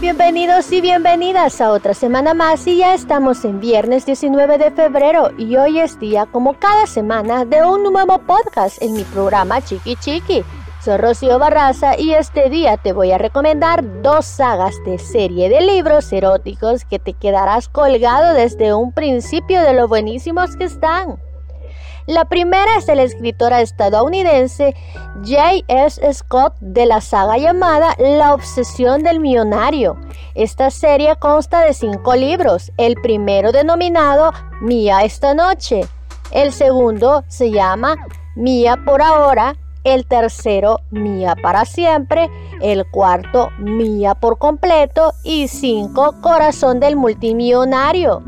Bienvenidos 0.00 0.72
y 0.72 0.80
bienvenidas 0.80 1.60
a 1.60 1.72
otra 1.72 1.92
semana 1.92 2.32
más 2.32 2.66
y 2.66 2.78
ya 2.78 2.94
estamos 2.94 3.44
en 3.44 3.60
viernes 3.60 4.06
19 4.06 4.56
de 4.56 4.70
febrero 4.70 5.30
y 5.36 5.56
hoy 5.56 5.78
es 5.78 6.00
día 6.00 6.24
como 6.24 6.54
cada 6.54 6.86
semana 6.86 7.44
de 7.44 7.62
un 7.62 7.82
nuevo 7.82 8.18
podcast 8.20 8.80
en 8.80 8.94
mi 8.94 9.04
programa 9.04 9.60
Chiqui 9.60 9.96
Chiqui. 9.96 10.42
Soy 10.82 10.96
Rocío 10.96 11.38
Barraza 11.38 11.98
y 11.98 12.14
este 12.14 12.48
día 12.48 12.78
te 12.78 12.94
voy 12.94 13.12
a 13.12 13.18
recomendar 13.18 14.00
dos 14.00 14.24
sagas 14.24 14.74
de 14.86 14.98
serie 14.98 15.50
de 15.50 15.60
libros 15.60 16.10
eróticos 16.14 16.86
que 16.86 16.98
te 16.98 17.12
quedarás 17.12 17.68
colgado 17.68 18.32
desde 18.32 18.72
un 18.72 18.92
principio 18.92 19.60
de 19.60 19.74
lo 19.74 19.86
buenísimos 19.86 20.56
que 20.56 20.64
están. 20.64 21.20
La 22.06 22.24
primera 22.24 22.76
es 22.78 22.86
de 22.86 22.96
la 22.96 23.02
escritora 23.02 23.60
estadounidense 23.60 24.74
J.S. 25.24 26.12
Scott 26.14 26.54
de 26.60 26.86
la 26.86 27.00
saga 27.00 27.36
llamada 27.36 27.94
La 27.98 28.32
obsesión 28.34 29.02
del 29.02 29.20
millonario. 29.20 29.96
Esta 30.34 30.70
serie 30.70 31.16
consta 31.16 31.60
de 31.60 31.74
cinco 31.74 32.16
libros, 32.16 32.72
el 32.78 32.94
primero 32.96 33.52
denominado 33.52 34.32
Mía 34.60 35.02
esta 35.02 35.34
noche, 35.34 35.82
el 36.30 36.52
segundo 36.52 37.24
se 37.28 37.50
llama 37.50 37.96
Mía 38.36 38.78
por 38.84 39.02
ahora, 39.02 39.56
el 39.84 40.06
tercero 40.06 40.80
Mía 40.90 41.34
para 41.42 41.64
siempre, 41.64 42.30
el 42.60 42.88
cuarto 42.90 43.50
Mía 43.58 44.14
por 44.14 44.38
completo 44.38 45.12
y 45.24 45.48
cinco 45.48 46.14
Corazón 46.20 46.80
del 46.80 46.96
multimillonario. 46.96 48.22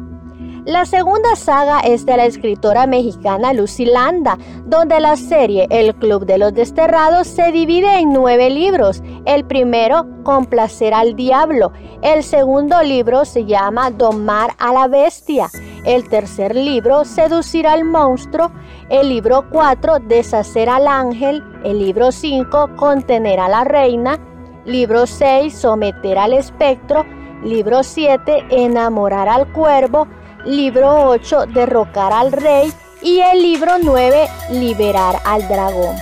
La 0.64 0.84
segunda 0.86 1.34
saga 1.34 1.80
es 1.80 2.06
de 2.06 2.16
la 2.16 2.24
escritora 2.24 2.86
mexicana 2.86 3.52
Lucy 3.52 3.84
Landa, 3.84 4.38
donde 4.64 5.00
la 5.00 5.16
serie 5.16 5.66
El 5.70 5.92
Club 5.96 6.24
de 6.24 6.38
los 6.38 6.54
Desterrados 6.54 7.26
se 7.26 7.50
divide 7.50 7.98
en 7.98 8.12
nueve 8.12 8.48
libros. 8.48 9.02
El 9.24 9.44
primero, 9.44 10.06
Complacer 10.22 10.94
al 10.94 11.16
Diablo. 11.16 11.72
El 12.00 12.22
segundo 12.22 12.80
libro 12.80 13.24
se 13.24 13.44
llama 13.44 13.90
Domar 13.90 14.52
a 14.60 14.72
la 14.72 14.86
Bestia. 14.86 15.48
El 15.84 16.08
tercer 16.08 16.54
libro, 16.54 17.04
Seducir 17.04 17.66
al 17.66 17.84
Monstruo. 17.84 18.52
El 18.88 19.08
libro 19.08 19.44
4, 19.50 19.98
Deshacer 20.06 20.68
al 20.68 20.86
Ángel. 20.86 21.42
El 21.64 21.80
libro 21.80 22.12
5, 22.12 22.76
Contener 22.76 23.40
a 23.40 23.48
la 23.48 23.64
Reina. 23.64 24.16
Libro 24.64 25.08
6, 25.08 25.52
Someter 25.52 26.18
al 26.18 26.34
Espectro. 26.34 27.04
Libro 27.42 27.82
7, 27.82 28.44
Enamorar 28.50 29.28
al 29.28 29.52
Cuervo 29.52 30.06
libro 30.44 31.08
8, 31.08 31.46
Derrocar 31.46 32.12
al 32.12 32.32
Rey 32.32 32.72
y 33.00 33.20
el 33.20 33.42
libro 33.42 33.78
9, 33.80 34.28
Liberar 34.50 35.20
al 35.24 35.46
Dragón. 35.48 35.96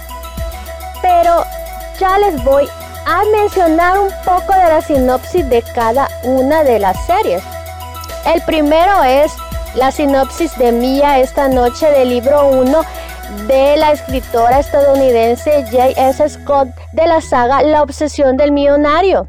Pero 1.02 1.44
ya 1.98 2.18
les 2.18 2.42
voy 2.44 2.68
a 3.06 3.22
mencionar 3.32 3.98
un 3.98 4.10
poco 4.24 4.52
de 4.52 4.68
la 4.68 4.82
sinopsis 4.82 5.48
de 5.48 5.62
cada 5.74 6.08
una 6.24 6.62
de 6.62 6.78
las 6.78 7.04
series. 7.06 7.42
El 8.26 8.42
primero 8.42 9.02
es 9.02 9.32
la 9.74 9.90
sinopsis 9.90 10.56
de 10.58 10.72
Mía 10.72 11.20
esta 11.20 11.48
noche 11.48 11.90
del 11.90 12.10
libro 12.10 12.48
1 12.48 12.82
de 13.46 13.76
la 13.76 13.92
escritora 13.92 14.58
estadounidense 14.58 15.64
J.S. 15.70 16.28
Scott 16.28 16.68
de 16.92 17.06
la 17.06 17.20
saga 17.20 17.62
La 17.62 17.82
obsesión 17.82 18.36
del 18.36 18.52
millonario 18.52 19.28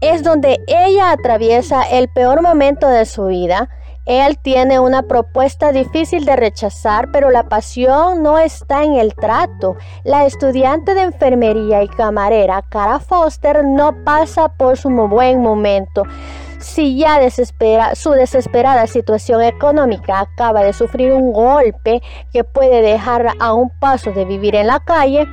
es 0.00 0.22
donde 0.22 0.60
ella 0.66 1.10
atraviesa 1.10 1.82
el 1.82 2.08
peor 2.08 2.42
momento 2.42 2.88
de 2.88 3.04
su 3.04 3.26
vida. 3.26 3.68
Él 4.06 4.38
tiene 4.38 4.80
una 4.80 5.02
propuesta 5.02 5.70
difícil 5.70 6.24
de 6.24 6.34
rechazar, 6.34 7.10
pero 7.12 7.30
la 7.30 7.42
pasión 7.42 8.22
no 8.22 8.38
está 8.38 8.82
en 8.82 8.94
el 8.94 9.14
trato. 9.14 9.76
La 10.02 10.24
estudiante 10.24 10.94
de 10.94 11.02
enfermería 11.02 11.82
y 11.82 11.88
camarera, 11.88 12.62
Cara 12.70 13.00
Foster, 13.00 13.62
no 13.64 14.04
pasa 14.04 14.48
por 14.48 14.78
su 14.78 14.88
buen 14.88 15.42
momento. 15.42 16.04
Si 16.58 16.96
ya 16.96 17.20
desespera, 17.20 17.94
su 17.94 18.12
desesperada 18.12 18.86
situación 18.86 19.42
económica 19.42 20.20
acaba 20.20 20.62
de 20.64 20.72
sufrir 20.72 21.12
un 21.12 21.32
golpe 21.32 22.02
que 22.32 22.44
puede 22.44 22.80
dejar 22.80 23.28
a 23.38 23.52
un 23.52 23.70
paso 23.78 24.10
de 24.12 24.24
vivir 24.24 24.56
en 24.56 24.68
la 24.68 24.80
calle, 24.80 25.26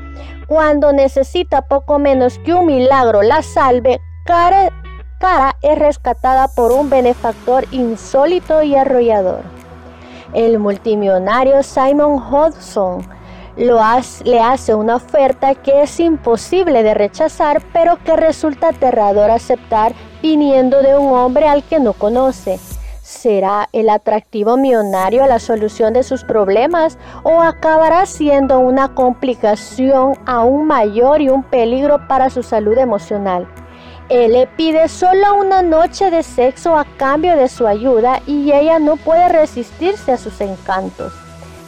cuando 0.48 0.92
necesita 0.92 1.64
poco 1.64 1.98
menos 1.98 2.40
que 2.40 2.54
un 2.54 2.68
milagro 2.68 3.24
la 3.24 3.42
salve, 3.42 4.00
Cara, 4.26 4.72
es 5.62 5.78
rescatada 5.78 6.48
por 6.48 6.72
un 6.72 6.90
benefactor 6.90 7.66
insólito 7.70 8.64
y 8.64 8.76
arrollador. 8.76 9.44
El 10.34 10.58
multimillonario 10.58 11.62
Simon 11.62 12.20
Hodgson 12.20 13.08
le 13.56 14.40
hace 14.40 14.74
una 14.74 14.96
oferta 14.96 15.54
que 15.54 15.84
es 15.84 16.00
imposible 16.00 16.82
de 16.82 16.96
rechazar, 16.96 17.62
pero 17.72 17.98
que 18.04 18.16
resulta 18.16 18.70
aterrador 18.70 19.30
aceptar 19.30 19.94
viniendo 20.24 20.82
de 20.82 20.98
un 20.98 21.14
hombre 21.14 21.48
al 21.48 21.64
que 21.64 21.80
no 21.80 21.94
conoce. 21.94 22.60
¿Será 23.04 23.70
el 23.74 23.90
atractivo 23.90 24.58
millonario 24.58 25.28
la 25.28 25.38
solución 25.38 25.94
de 25.94 26.02
sus 26.02 26.24
problemas 26.24 26.98
o 27.22 27.44
acabará 27.44 28.08
siendo 28.08 28.58
una 28.58 28.96
complicación 28.96 30.14
aún 30.26 30.66
mayor 30.66 31.22
y 31.22 31.30
un 31.30 31.44
peligro 31.44 32.08
para 32.08 32.32
su 32.32 32.42
salud 32.42 32.76
emocional? 32.80 33.48
Él 34.10 34.34
le 34.34 34.46
pide 34.46 34.88
solo 34.88 35.36
una 35.36 35.64
noche 35.64 36.12
de 36.12 36.22
sexo 36.22 36.78
a 36.78 36.86
cambio 36.98 37.36
de 37.36 37.50
su 37.50 37.66
ayuda 37.66 38.22
y 38.28 38.52
ella 38.52 38.78
no 38.78 38.98
puede 38.98 39.30
resistirse 39.30 40.12
a 40.12 40.18
sus 40.18 40.40
encantos. 40.42 41.12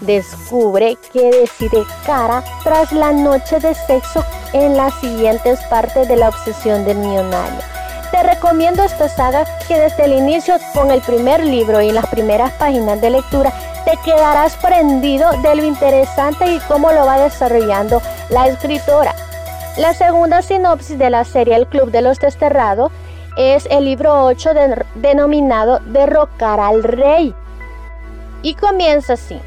Descubre 0.01 0.97
que 1.11 1.31
decide 1.31 1.83
cara 2.05 2.43
tras 2.63 2.91
la 2.91 3.11
noche 3.11 3.59
de 3.59 3.73
sexo 3.73 4.23
en 4.53 4.77
las 4.77 4.93
siguientes 4.99 5.59
partes 5.69 6.07
de 6.07 6.15
la 6.15 6.29
obsesión 6.29 6.85
del 6.85 6.97
millonario. 6.97 7.59
Te 8.11 8.21
recomiendo 8.21 8.83
esta 8.83 9.09
saga 9.09 9.45
que 9.67 9.79
desde 9.79 10.05
el 10.05 10.13
inicio 10.13 10.57
con 10.75 10.91
el 10.91 11.01
primer 11.01 11.43
libro 11.43 11.81
y 11.81 11.91
las 11.91 12.05
primeras 12.05 12.51
páginas 12.53 13.01
de 13.01 13.09
lectura 13.09 13.51
te 13.83 13.97
quedarás 14.05 14.55
prendido 14.57 15.31
de 15.41 15.55
lo 15.55 15.65
interesante 15.65 16.45
y 16.45 16.59
cómo 16.67 16.91
lo 16.91 17.05
va 17.05 17.19
desarrollando 17.19 17.99
la 18.29 18.47
escritora. 18.47 19.15
La 19.77 19.93
segunda 19.93 20.41
sinopsis 20.41 20.97
de 20.97 21.11
la 21.11 21.23
serie 21.23 21.55
El 21.55 21.67
Club 21.67 21.91
de 21.91 22.01
los 22.01 22.19
Desterrados 22.19 22.91
es 23.37 23.67
el 23.69 23.85
libro 23.85 24.25
8 24.25 24.49
denominado 24.95 25.77
Derrocar 25.85 26.59
al 26.59 26.81
Rey. 26.81 27.35
Y 28.41 28.55
comienza 28.55 29.13
así. 29.13 29.39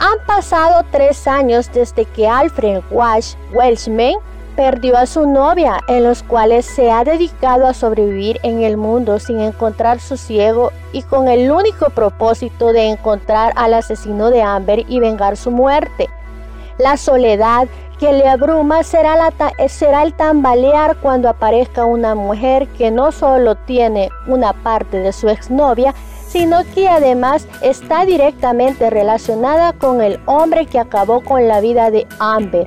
Han 0.00 0.26
pasado 0.26 0.84
tres 0.90 1.28
años 1.28 1.70
desde 1.72 2.04
que 2.04 2.26
Alfred 2.26 2.82
Wash 2.90 3.34
Welshman 3.52 4.14
perdió 4.56 4.96
a 4.96 5.06
su 5.06 5.24
novia, 5.28 5.78
en 5.86 6.02
los 6.02 6.24
cuales 6.24 6.66
se 6.66 6.90
ha 6.90 7.04
dedicado 7.04 7.68
a 7.68 7.74
sobrevivir 7.74 8.40
en 8.42 8.64
el 8.64 8.76
mundo 8.76 9.20
sin 9.20 9.38
encontrar 9.38 10.00
su 10.00 10.16
ciego 10.16 10.72
y 10.92 11.02
con 11.02 11.28
el 11.28 11.48
único 11.48 11.90
propósito 11.90 12.72
de 12.72 12.88
encontrar 12.88 13.52
al 13.54 13.74
asesino 13.74 14.30
de 14.30 14.42
Amber 14.42 14.84
y 14.88 14.98
vengar 14.98 15.36
su 15.36 15.52
muerte. 15.52 16.08
La 16.76 16.96
soledad 16.96 17.68
que 18.00 18.14
le 18.14 18.26
abruma 18.26 18.82
será, 18.82 19.30
el 19.58 20.14
tambalear 20.14 20.96
cuando 20.96 21.28
aparezca 21.28 21.84
una 21.84 22.14
mujer 22.14 22.66
que 22.68 22.90
no 22.90 23.12
solo 23.12 23.56
tiene 23.56 24.08
una 24.26 24.54
parte 24.54 24.96
de 24.96 25.12
su 25.12 25.28
exnovia, 25.28 25.94
sino 26.26 26.60
que 26.74 26.88
además 26.88 27.46
está 27.60 28.06
directamente 28.06 28.88
relacionada 28.88 29.74
con 29.74 30.00
el 30.00 30.18
hombre 30.24 30.64
que 30.64 30.78
acabó 30.78 31.20
con 31.20 31.46
la 31.46 31.60
vida 31.60 31.90
de 31.90 32.06
Amber, 32.18 32.66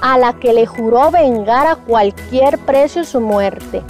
a 0.00 0.16
la 0.16 0.32
que 0.32 0.54
le 0.54 0.64
juró 0.64 1.10
vengar 1.10 1.66
a 1.66 1.76
cualquier 1.76 2.58
precio 2.60 3.04
su 3.04 3.20
muerte. 3.20 3.82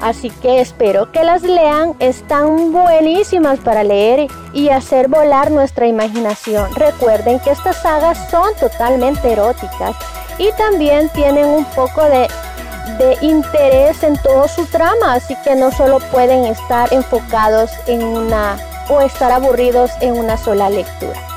Así 0.00 0.30
que 0.30 0.60
espero 0.60 1.12
que 1.12 1.24
las 1.24 1.42
lean, 1.42 1.94
están 1.98 2.72
buenísimas 2.72 3.58
para 3.60 3.84
leer 3.84 4.28
y 4.52 4.70
hacer 4.70 5.08
volar 5.08 5.50
nuestra 5.50 5.86
imaginación. 5.86 6.74
Recuerden 6.74 7.38
que 7.40 7.50
estas 7.50 7.82
sagas 7.82 8.30
son 8.30 8.54
totalmente 8.58 9.32
eróticas 9.32 9.94
y 10.38 10.50
también 10.52 11.10
tienen 11.10 11.46
un 11.46 11.64
poco 11.66 12.02
de, 12.04 12.28
de 12.98 13.18
interés 13.20 14.02
en 14.02 14.16
todo 14.22 14.48
su 14.48 14.64
trama, 14.66 15.14
así 15.14 15.36
que 15.44 15.54
no 15.54 15.70
solo 15.70 15.98
pueden 16.10 16.46
estar 16.46 16.92
enfocados 16.94 17.70
en 17.86 18.02
una 18.02 18.56
o 18.88 19.00
estar 19.02 19.30
aburridos 19.30 19.90
en 20.00 20.16
una 20.16 20.36
sola 20.36 20.70
lectura. 20.70 21.29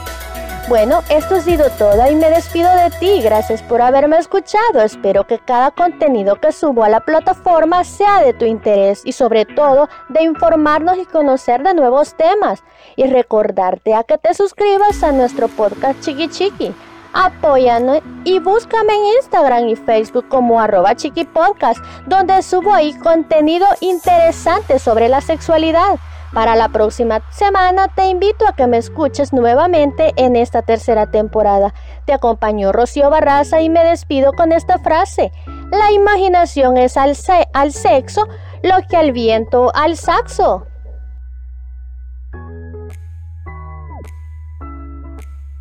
Bueno, 0.70 1.02
esto 1.10 1.36
ha 1.36 1.42
sido 1.42 1.70
todo 1.72 2.10
y 2.10 2.16
me 2.16 2.30
despido 2.30 2.74
de 2.74 2.90
ti. 2.92 3.22
Gracias 3.22 3.62
por 3.62 3.82
haberme 3.82 4.18
escuchado. 4.18 4.82
Espero 4.82 5.28
que 5.28 5.38
cada 5.38 5.72
contenido 5.72 6.38
que 6.38 6.54
subo 6.54 6.86
a 6.86 6.90
la 6.90 7.02
plataforma 7.02 7.84
sea 7.84 8.22
de 8.24 8.34
tu 8.34 8.46
interés 8.46 9.02
y 9.04 9.12
sobre 9.12 9.44
todo 9.44 9.90
de 10.08 10.24
informarnos 10.24 10.98
y 10.98 11.06
conocer 11.06 11.64
de 11.64 11.74
nuevos 11.74 12.16
temas. 12.16 12.64
Y 12.96 13.08
recordarte 13.08 13.94
a 13.94 14.04
que 14.04 14.18
te 14.18 14.34
suscribas 14.34 15.04
a 15.04 15.12
nuestro 15.12 15.50
podcast 15.50 16.00
Chiqui 16.00 16.30
Chiqui. 16.30 16.74
Apóyanos 17.12 18.00
y 18.24 18.40
búscame 18.40 18.94
en 18.96 19.06
Instagram 19.18 19.68
y 19.68 19.76
Facebook 19.76 20.30
como 20.30 20.62
arroba 20.62 20.96
chiqui 20.96 21.26
podcast, 21.26 21.84
donde 22.08 22.42
subo 22.42 22.74
ahí 22.74 22.94
contenido 23.00 23.68
interesante 23.82 24.80
sobre 24.80 25.10
la 25.10 25.22
sexualidad. 25.22 26.00
Para 26.34 26.56
la 26.56 26.70
próxima 26.70 27.22
semana 27.30 27.90
te 27.90 28.08
invito 28.08 28.48
a 28.48 28.54
que 28.54 28.66
me 28.66 28.78
escuches 28.78 29.34
nuevamente 29.34 30.14
en 30.16 30.36
esta 30.36 30.64
tercera 30.64 31.12
temporada. 31.12 31.76
Te 32.06 32.14
acompañó 32.14 32.72
Rocío 32.72 33.12
Barraza 33.12 33.62
y 33.62 33.70
me 33.70 33.84
despido 33.84 34.34
con 34.34 34.52
esta 34.52 34.80
frase. 34.80 35.32
La 35.70 35.92
imaginación 35.92 36.78
es 36.78 36.98
al, 36.98 37.16
al 37.54 37.72
sexo 37.72 38.28
lo 38.64 38.76
que 38.90 38.98
al 38.98 39.12
viento 39.12 39.72
al 39.76 39.96
saxo. 39.96 40.66